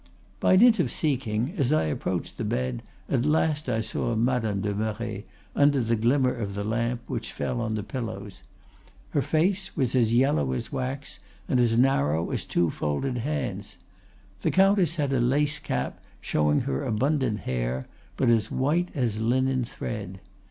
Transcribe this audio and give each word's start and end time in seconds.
"'By 0.39 0.55
dint 0.55 0.79
of 0.79 0.91
seeking, 0.91 1.53
as 1.57 1.71
I 1.71 1.83
approached 1.83 2.39
the 2.39 2.43
bed, 2.43 2.81
at 3.07 3.23
last 3.23 3.69
I 3.69 3.81
saw 3.81 4.15
Madame 4.15 4.59
de 4.61 4.73
Merret, 4.73 5.27
under 5.55 5.79
the 5.79 5.95
glimmer 5.95 6.33
of 6.33 6.55
the 6.55 6.63
lamp, 6.63 7.01
which 7.05 7.31
fell 7.31 7.61
on 7.61 7.75
the 7.75 7.83
pillows. 7.83 8.41
Her 9.11 9.21
face 9.21 9.77
was 9.77 9.93
as 9.93 10.11
yellow 10.11 10.53
as 10.53 10.71
wax, 10.71 11.19
and 11.47 11.59
as 11.59 11.77
narrow 11.77 12.31
as 12.31 12.45
two 12.45 12.71
folded 12.71 13.19
hands. 13.19 13.77
The 14.41 14.49
Countess 14.49 14.95
had 14.95 15.13
a 15.13 15.19
lace 15.19 15.59
cap 15.59 15.99
showing 16.19 16.61
her 16.61 16.83
abundant 16.83 17.41
hair, 17.41 17.85
but 18.17 18.31
as 18.31 18.49
white 18.49 18.89
as 18.95 19.19
linen 19.21 19.65
thread. 19.65 20.19